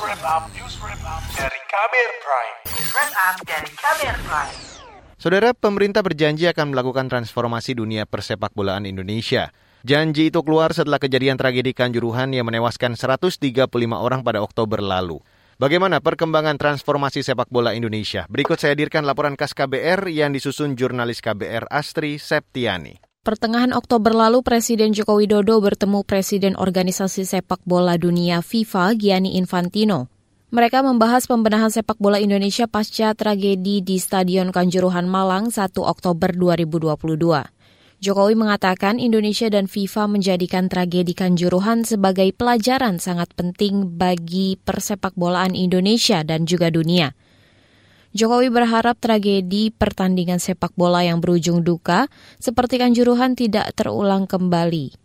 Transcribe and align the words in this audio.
wrap 0.00 0.20
up, 0.24 0.44
news 0.52 0.76
wrap 0.84 1.00
up 1.08 1.22
dari 1.32 1.60
Kamer 1.72 2.10
Prime. 2.20 2.56
News 2.68 2.90
wrap 2.92 3.12
up 3.16 3.36
dari 3.48 3.70
Kamer 3.72 4.16
Prime. 4.28 4.56
Saudara, 5.16 5.50
pemerintah 5.56 6.04
berjanji 6.04 6.44
akan 6.52 6.76
melakukan 6.76 7.08
transformasi 7.08 7.72
dunia 7.72 8.04
persepak 8.04 8.52
bolaan 8.52 8.84
Indonesia. 8.84 9.48
Janji 9.86 10.28
itu 10.28 10.44
keluar 10.44 10.76
setelah 10.76 11.00
kejadian 11.00 11.40
tragedi 11.40 11.72
Kanjuruhan 11.72 12.34
yang 12.36 12.44
menewaskan 12.44 12.98
135 12.98 13.40
orang 13.96 14.20
pada 14.20 14.44
Oktober 14.44 14.84
lalu. 14.84 15.22
Bagaimana 15.56 16.04
perkembangan 16.04 16.60
transformasi 16.60 17.24
sepak 17.24 17.48
bola 17.48 17.72
Indonesia? 17.72 18.28
Berikut 18.28 18.60
saya 18.60 18.76
hadirkan 18.76 19.08
laporan 19.08 19.40
khas 19.40 19.56
KBR 19.56 20.04
yang 20.12 20.36
disusun 20.36 20.76
jurnalis 20.76 21.24
KBR 21.24 21.72
Astri 21.72 22.20
Septiani. 22.20 23.00
Pertengahan 23.26 23.74
Oktober 23.74 24.14
lalu, 24.14 24.38
Presiden 24.46 24.94
Joko 24.94 25.18
Widodo 25.18 25.58
bertemu 25.58 26.06
Presiden 26.06 26.54
Organisasi 26.54 27.26
Sepak 27.26 27.58
Bola 27.66 27.98
Dunia 27.98 28.38
FIFA 28.38 28.94
Gianni 28.94 29.34
Infantino. 29.34 30.06
Mereka 30.54 30.86
membahas 30.86 31.26
pembenahan 31.26 31.66
sepak 31.66 31.98
bola 31.98 32.22
Indonesia 32.22 32.70
pasca 32.70 33.18
tragedi 33.18 33.82
di 33.82 33.98
Stadion 33.98 34.54
Kanjuruhan 34.54 35.10
Malang 35.10 35.50
1 35.50 35.58
Oktober 35.74 36.30
2022. 36.38 37.50
Jokowi 37.98 38.34
mengatakan 38.38 39.02
Indonesia 39.02 39.50
dan 39.50 39.66
FIFA 39.66 40.06
menjadikan 40.06 40.70
tragedi 40.70 41.10
Kanjuruhan 41.10 41.82
sebagai 41.82 42.30
pelajaran 42.30 43.02
sangat 43.02 43.34
penting 43.34 43.98
bagi 43.98 44.54
persepak 44.54 45.18
bolaan 45.18 45.58
Indonesia 45.58 46.22
dan 46.22 46.46
juga 46.46 46.70
dunia. 46.70 47.10
Jokowi 48.16 48.48
berharap 48.48 48.96
tragedi 48.96 49.68
pertandingan 49.68 50.40
sepak 50.40 50.72
bola 50.72 51.04
yang 51.04 51.20
berujung 51.20 51.60
duka 51.60 52.08
seperti 52.40 52.80
Kanjuruhan 52.80 53.36
tidak 53.36 53.76
terulang 53.76 54.24
kembali. 54.24 54.96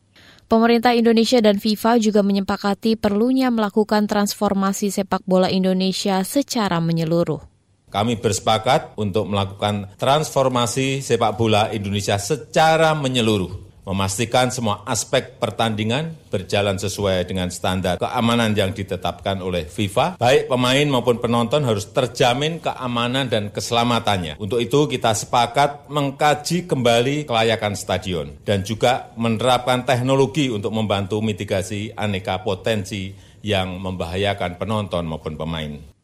Pemerintah 0.47 0.95
Indonesia 0.95 1.43
dan 1.43 1.59
FIFA 1.59 1.99
juga 1.99 2.23
menyepakati 2.23 2.95
perlunya 2.95 3.52
melakukan 3.52 4.07
transformasi 4.07 4.95
sepak 4.95 5.27
bola 5.27 5.52
Indonesia 5.52 6.23
secara 6.23 6.79
menyeluruh. 6.79 7.43
Kami 7.91 8.16
bersepakat 8.16 8.95
untuk 8.95 9.27
melakukan 9.27 9.91
transformasi 9.99 11.03
sepak 11.03 11.36
bola 11.36 11.67
Indonesia 11.67 12.16
secara 12.16 12.95
menyeluruh 12.95 13.70
memastikan 13.81 14.53
semua 14.53 14.85
aspek 14.85 15.41
pertandingan 15.41 16.13
berjalan 16.29 16.77
sesuai 16.77 17.25
dengan 17.25 17.49
standar 17.49 17.97
keamanan 17.97 18.53
yang 18.53 18.71
ditetapkan 18.71 19.41
oleh 19.41 19.65
FIFA. 19.65 20.21
Baik 20.21 20.47
pemain 20.47 20.87
maupun 20.87 21.17
penonton 21.17 21.65
harus 21.65 21.89
terjamin 21.89 22.61
keamanan 22.61 23.27
dan 23.27 23.49
keselamatannya. 23.49 24.37
Untuk 24.37 24.61
itu 24.61 24.85
kita 24.85 25.17
sepakat 25.17 25.89
mengkaji 25.89 26.69
kembali 26.69 27.25
kelayakan 27.25 27.73
stadion 27.73 28.27
dan 28.45 28.61
juga 28.61 29.13
menerapkan 29.17 29.83
teknologi 29.83 30.53
untuk 30.53 30.71
membantu 30.73 31.19
mitigasi 31.19 31.93
aneka 31.97 32.41
potensi 32.45 33.13
yang 33.41 33.81
membahayakan 33.81 34.61
penonton 34.61 35.09
maupun 35.09 35.33
pemain. 35.33 36.00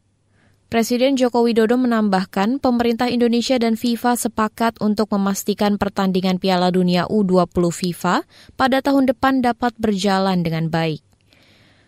Presiden 0.68 1.16
Joko 1.16 1.48
Widodo 1.48 1.80
menambahkan 1.80 2.60
pemerintah 2.60 3.08
Indonesia 3.08 3.56
dan 3.56 3.80
FIFA 3.80 4.20
sepakat 4.20 4.84
untuk 4.84 5.08
memastikan 5.16 5.80
pertandingan 5.80 6.44
Piala 6.44 6.76
Dunia 6.76 7.08
U20 7.08 7.72
FIFA 7.72 8.28
pada 8.60 8.84
tahun 8.84 9.08
depan 9.08 9.40
dapat 9.40 9.72
berjalan 9.80 10.44
dengan 10.44 10.68
baik. 10.68 11.00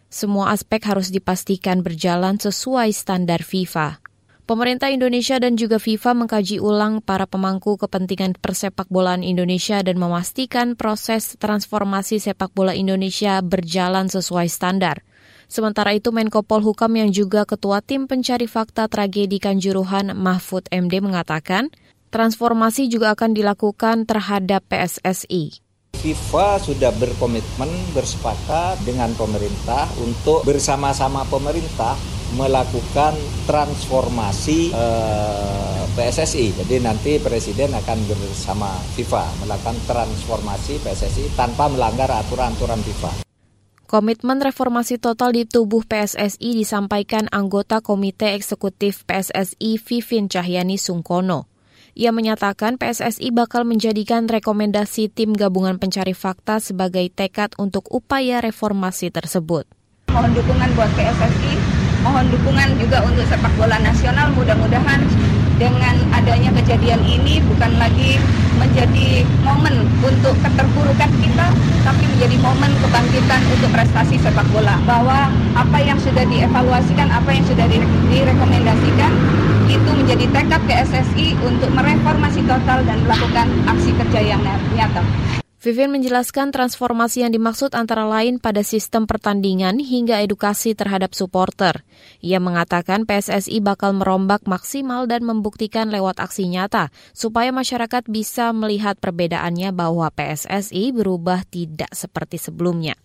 Semua 0.08 0.56
aspek 0.56 0.80
harus 0.88 1.12
dipastikan 1.12 1.84
berjalan 1.84 2.40
sesuai 2.40 2.96
standar 2.96 3.44
FIFA. 3.44 4.00
Pemerintah 4.48 4.88
Indonesia 4.96 5.36
dan 5.44 5.60
juga 5.60 5.76
FIFA 5.76 6.16
mengkaji 6.16 6.64
ulang 6.64 7.04
para 7.04 7.28
pemangku 7.28 7.76
kepentingan 7.76 8.40
persepak 8.40 8.88
bolaan 8.88 9.28
Indonesia 9.28 9.84
dan 9.84 10.00
memastikan 10.00 10.80
proses 10.80 11.36
transformasi 11.36 12.24
sepak 12.24 12.56
bola 12.56 12.72
Indonesia 12.72 13.44
berjalan 13.44 14.08
sesuai 14.08 14.48
standar. 14.48 15.04
Sementara 15.50 15.98
itu 15.98 16.14
Menko 16.14 16.46
Polhukam 16.46 16.94
yang 16.94 17.10
juga 17.10 17.42
Ketua 17.42 17.82
Tim 17.82 18.06
Pencari 18.06 18.46
Fakta 18.46 18.86
Tragedi 18.86 19.42
Kanjuruhan 19.42 20.14
Mahfud 20.14 20.70
MD 20.70 21.02
mengatakan, 21.02 21.74
transformasi 22.14 22.86
juga 22.86 23.18
akan 23.18 23.34
dilakukan 23.34 24.06
terhadap 24.06 24.62
PSSI. 24.70 25.58
FIFA 25.98 26.62
sudah 26.62 26.94
berkomitmen 26.94 27.68
bersepakat 27.98 28.78
dengan 28.86 29.10
pemerintah 29.18 29.90
untuk 30.00 30.46
bersama-sama 30.46 31.26
pemerintah 31.26 31.98
melakukan 32.38 33.18
transformasi 33.50 34.70
eh, 34.70 35.82
PSSI. 35.98 36.62
Jadi 36.62 36.76
nanti 36.78 37.18
Presiden 37.18 37.74
akan 37.74 37.98
bersama 38.06 38.70
FIFA 38.94 39.26
melakukan 39.42 39.82
transformasi 39.90 40.78
PSSI 40.78 41.34
tanpa 41.34 41.66
melanggar 41.68 42.08
aturan-aturan 42.14 42.80
FIFA. 42.86 43.29
Komitmen 43.90 44.38
reformasi 44.38 45.02
total 45.02 45.34
di 45.34 45.50
tubuh 45.50 45.82
PSSI 45.82 46.54
disampaikan 46.54 47.26
anggota 47.34 47.82
Komite 47.82 48.38
Eksekutif 48.38 49.02
PSSI 49.10 49.82
Vivin 49.82 50.30
Cahyani 50.30 50.78
Sungkono. 50.78 51.50
Ia 51.98 52.14
menyatakan 52.14 52.78
PSSI 52.78 53.34
bakal 53.34 53.66
menjadikan 53.66 54.30
rekomendasi 54.30 55.10
tim 55.10 55.34
gabungan 55.34 55.82
pencari 55.82 56.14
fakta 56.14 56.62
sebagai 56.62 57.10
tekad 57.10 57.58
untuk 57.58 57.90
upaya 57.90 58.46
reformasi 58.46 59.10
tersebut. 59.10 59.66
Mohon 60.14 60.38
dukungan 60.38 60.70
buat 60.78 60.92
PSSI, 60.94 61.52
mohon 62.04 62.26
dukungan 62.32 62.80
juga 62.80 63.04
untuk 63.04 63.26
sepak 63.28 63.52
bola 63.60 63.78
nasional. 63.82 64.32
Mudah-mudahan 64.36 65.04
dengan 65.60 65.96
adanya 66.16 66.56
kejadian 66.56 67.04
ini 67.04 67.44
bukan 67.44 67.76
lagi 67.76 68.16
menjadi 68.56 69.24
momen 69.44 69.88
untuk 70.00 70.36
keterpurukan 70.40 71.12
kita, 71.20 71.48
tapi 71.84 72.04
menjadi 72.16 72.36
momen 72.40 72.72
kebangkitan 72.80 73.42
untuk 73.52 73.70
prestasi 73.72 74.16
sepak 74.20 74.48
bola. 74.56 74.80
Bahwa 74.88 75.28
apa 75.56 75.78
yang 75.84 76.00
sudah 76.00 76.24
dievaluasikan, 76.28 77.12
apa 77.12 77.30
yang 77.36 77.46
sudah 77.48 77.66
direkomendasikan, 78.08 79.12
itu 79.70 79.90
menjadi 79.94 80.26
tekad 80.34 80.62
PSSI 80.66 81.38
untuk 81.44 81.70
mereformasi 81.76 82.42
total 82.48 82.82
dan 82.88 82.98
melakukan 83.06 83.48
aksi 83.68 83.92
kerja 83.96 84.20
yang 84.36 84.42
nyata. 84.74 85.04
Vivin 85.60 85.92
menjelaskan 85.92 86.56
transformasi 86.56 87.28
yang 87.28 87.36
dimaksud 87.36 87.76
antara 87.76 88.08
lain 88.08 88.40
pada 88.40 88.64
sistem 88.64 89.04
pertandingan 89.04 89.76
hingga 89.84 90.24
edukasi 90.24 90.72
terhadap 90.72 91.12
supporter. 91.12 91.84
Ia 92.24 92.40
mengatakan 92.40 93.04
PSSI 93.04 93.60
bakal 93.60 93.92
merombak 94.00 94.48
maksimal 94.48 95.04
dan 95.04 95.28
membuktikan 95.28 95.92
lewat 95.92 96.24
aksi 96.24 96.48
nyata 96.48 96.96
supaya 97.12 97.52
masyarakat 97.52 98.08
bisa 98.08 98.56
melihat 98.56 98.96
perbedaannya 99.04 99.76
bahwa 99.76 100.08
PSSI 100.16 100.96
berubah 100.96 101.44
tidak 101.52 101.92
seperti 101.92 102.40
sebelumnya. 102.40 102.96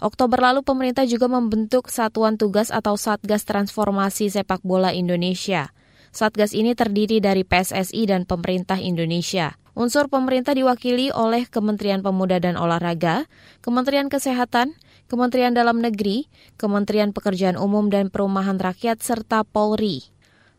Oktober 0.00 0.40
lalu 0.40 0.64
pemerintah 0.64 1.04
juga 1.04 1.28
membentuk 1.28 1.92
Satuan 1.92 2.40
Tugas 2.40 2.72
atau 2.72 2.96
Satgas 2.96 3.44
Transformasi 3.44 4.32
Sepak 4.32 4.64
Bola 4.64 4.96
Indonesia. 4.96 5.68
Satgas 6.16 6.56
ini 6.56 6.72
terdiri 6.72 7.20
dari 7.20 7.44
PSSI 7.44 8.08
dan 8.08 8.24
pemerintah 8.24 8.80
Indonesia. 8.80 9.59
Unsur 9.78 10.10
pemerintah 10.10 10.52
diwakili 10.52 11.14
oleh 11.14 11.46
Kementerian 11.46 12.02
Pemuda 12.02 12.42
dan 12.42 12.58
Olahraga, 12.58 13.30
Kementerian 13.62 14.10
Kesehatan, 14.10 14.74
Kementerian 15.06 15.54
Dalam 15.54 15.78
Negeri, 15.78 16.26
Kementerian 16.58 17.14
Pekerjaan 17.14 17.54
Umum 17.54 17.90
dan 17.90 18.10
Perumahan 18.10 18.58
Rakyat, 18.58 19.02
serta 19.02 19.46
Polri. 19.46 20.10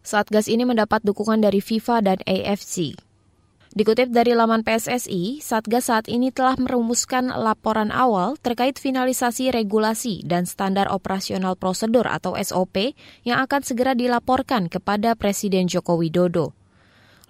Satgas 0.02 0.50
ini 0.50 0.66
mendapat 0.66 1.04
dukungan 1.06 1.44
dari 1.44 1.62
FIFA 1.62 1.96
dan 2.02 2.20
AFC. 2.26 2.98
Dikutip 3.72 4.12
dari 4.12 4.36
laman 4.36 4.68
PSSI, 4.68 5.40
Satgas 5.40 5.88
saat 5.88 6.12
ini 6.12 6.28
telah 6.28 6.60
merumuskan 6.60 7.32
laporan 7.32 7.88
awal 7.96 8.36
terkait 8.44 8.76
finalisasi 8.76 9.48
regulasi 9.48 10.28
dan 10.28 10.44
standar 10.44 10.92
operasional 10.92 11.56
prosedur 11.56 12.04
atau 12.04 12.36
SOP 12.36 12.92
yang 13.24 13.40
akan 13.40 13.64
segera 13.64 13.96
dilaporkan 13.96 14.68
kepada 14.68 15.16
Presiden 15.16 15.72
Joko 15.72 15.96
Widodo. 15.96 16.61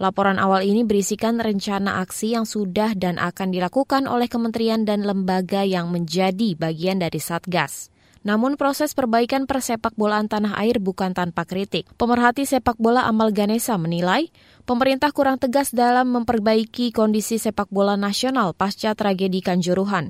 Laporan 0.01 0.41
awal 0.41 0.65
ini 0.65 0.81
berisikan 0.81 1.37
rencana 1.37 2.01
aksi 2.01 2.33
yang 2.33 2.49
sudah 2.49 2.97
dan 2.97 3.21
akan 3.21 3.53
dilakukan 3.53 4.09
oleh 4.09 4.25
kementerian 4.25 4.81
dan 4.81 5.05
lembaga 5.05 5.61
yang 5.61 5.93
menjadi 5.93 6.57
bagian 6.57 6.97
dari 6.97 7.21
Satgas. 7.21 7.93
Namun 8.25 8.57
proses 8.57 8.97
perbaikan 8.97 9.45
persepak 9.45 9.93
bolaan 9.93 10.25
tanah 10.25 10.57
air 10.57 10.81
bukan 10.81 11.13
tanpa 11.13 11.45
kritik. 11.45 11.85
Pemerhati 12.01 12.49
sepak 12.49 12.81
bola 12.81 13.05
Amal 13.05 13.29
Ganesa 13.29 13.77
menilai 13.77 14.33
pemerintah 14.65 15.13
kurang 15.13 15.37
tegas 15.37 15.69
dalam 15.69 16.09
memperbaiki 16.09 16.89
kondisi 16.89 17.37
sepak 17.37 17.69
bola 17.69 17.93
nasional 17.93 18.57
pasca 18.57 18.97
tragedi 18.97 19.45
Kanjuruhan. 19.45 20.09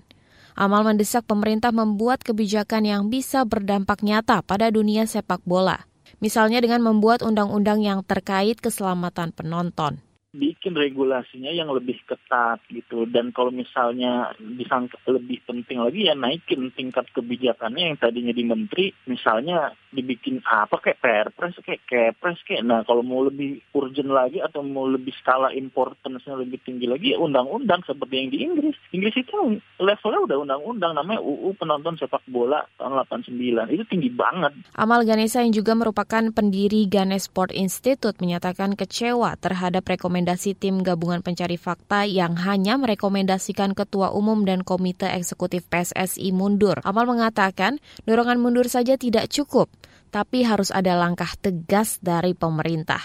Amal 0.55 0.87
mendesak 0.87 1.27
pemerintah 1.27 1.75
membuat 1.75 2.23
kebijakan 2.23 2.87
yang 2.87 3.11
bisa 3.11 3.43
berdampak 3.43 4.07
nyata 4.07 4.39
pada 4.39 4.71
dunia 4.71 5.03
sepak 5.03 5.43
bola 5.43 5.90
misalnya 6.21 6.61
dengan 6.61 6.85
membuat 6.85 7.25
undang-undang 7.25 7.81
yang 7.83 8.05
terkait 8.05 8.61
keselamatan 8.61 9.33
penonton. 9.33 9.99
Bikin 10.31 10.79
regulasinya 10.79 11.51
yang 11.51 11.67
lebih 11.75 11.99
ketat 12.07 12.63
gitu. 12.71 13.03
Dan 13.03 13.35
kalau 13.35 13.51
misalnya 13.51 14.31
disangka 14.39 14.95
lebih 15.11 15.43
penting 15.43 15.83
lagi 15.83 16.07
ya 16.07 16.15
naikin 16.15 16.71
tingkat 16.71 17.11
kebijakannya 17.11 17.91
yang 17.91 17.97
tadinya 17.99 18.31
di 18.31 18.43
menteri 18.47 18.85
misalnya 19.11 19.75
dibikin 19.91 20.39
apa 20.47 20.79
kayak 20.79 21.03
perpres 21.03 21.59
kayak 21.59 21.83
kepres 21.83 22.39
kayak 22.47 22.63
nah 22.63 22.79
kalau 22.87 23.03
mau 23.03 23.27
lebih 23.27 23.59
urgent 23.75 24.07
lagi 24.07 24.39
atau 24.39 24.63
mau 24.63 24.87
lebih 24.87 25.11
skala 25.19 25.51
importance-nya 25.51 26.39
lebih 26.39 26.63
tinggi 26.63 26.87
lagi 26.87 27.11
ya 27.11 27.19
undang-undang 27.19 27.83
seperti 27.83 28.15
yang 28.15 28.29
di 28.31 28.39
Inggris. 28.39 28.77
Inggris 28.95 29.15
itu 29.19 29.59
levelnya 29.83 30.21
udah 30.31 30.37
undang-undang 30.47 30.95
namanya 30.95 31.19
UU 31.19 31.59
penonton 31.59 31.99
sepak 31.99 32.23
bola 32.31 32.63
tahun 32.79 33.03
89 33.03 33.75
itu 33.75 33.83
tinggi 33.83 34.07
banget. 34.07 34.55
Amal 34.79 35.03
Ganesa 35.03 35.43
yang 35.43 35.51
juga 35.51 35.75
merupakan 35.75 36.23
pendiri 36.31 36.87
Ganes 36.87 37.27
Sport 37.27 37.51
Institute 37.51 38.15
menyatakan 38.23 38.79
kecewa 38.79 39.35
terhadap 39.35 39.83
rekomendasi 39.83 40.20
rekomendasi 40.21 40.53
tim 40.53 40.85
gabungan 40.85 41.25
pencari 41.25 41.57
fakta 41.57 42.05
yang 42.05 42.37
hanya 42.37 42.77
merekomendasikan 42.77 43.73
Ketua 43.73 44.13
Umum 44.13 44.45
dan 44.45 44.61
Komite 44.61 45.09
Eksekutif 45.09 45.65
PSSI 45.65 46.29
mundur. 46.29 46.77
Amal 46.85 47.09
mengatakan 47.09 47.81
dorongan 48.05 48.37
mundur 48.37 48.69
saja 48.69 49.01
tidak 49.01 49.33
cukup, 49.33 49.73
tapi 50.13 50.45
harus 50.45 50.69
ada 50.69 50.93
langkah 50.93 51.33
tegas 51.41 51.97
dari 52.05 52.37
pemerintah. 52.37 53.01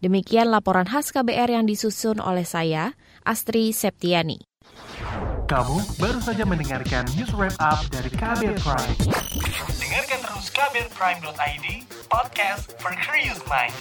Demikian 0.00 0.48
laporan 0.48 0.88
khas 0.88 1.12
KBR 1.12 1.52
yang 1.52 1.68
disusun 1.68 2.16
oleh 2.16 2.48
saya, 2.48 2.96
Astri 3.28 3.76
Septiani. 3.76 4.40
Kamu 5.44 6.00
baru 6.00 6.24
saja 6.24 6.48
mendengarkan 6.48 7.04
news 7.12 7.36
wrap 7.36 7.52
up 7.60 7.84
dari 7.92 8.08
KBR 8.08 8.56
Prime. 8.56 8.96
Dengarkan 9.68 10.18
terus 10.24 10.48
kbrprime.id, 10.48 11.66
podcast 12.08 12.72
for 12.80 12.96
curious 12.96 13.36
mind. 13.52 13.76